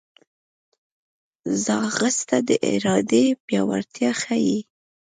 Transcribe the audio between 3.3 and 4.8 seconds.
پیاوړتیا ښيي